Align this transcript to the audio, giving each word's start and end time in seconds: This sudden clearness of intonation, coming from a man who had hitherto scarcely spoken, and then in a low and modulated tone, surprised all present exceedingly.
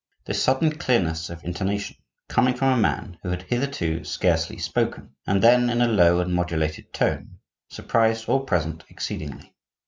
This 0.25 0.41
sudden 0.41 0.71
clearness 0.79 1.29
of 1.29 1.43
intonation, 1.43 1.95
coming 2.27 2.55
from 2.55 2.73
a 2.73 2.81
man 2.81 3.19
who 3.21 3.29
had 3.29 3.43
hitherto 3.43 4.03
scarcely 4.03 4.57
spoken, 4.57 5.11
and 5.27 5.43
then 5.43 5.69
in 5.69 5.79
a 5.79 5.87
low 5.87 6.19
and 6.19 6.33
modulated 6.33 6.91
tone, 6.91 7.37
surprised 7.69 8.27
all 8.27 8.39
present 8.39 8.83
exceedingly. 8.89 9.53